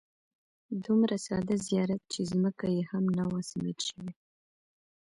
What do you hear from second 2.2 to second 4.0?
ځمکه یې هم نه وه سیمټ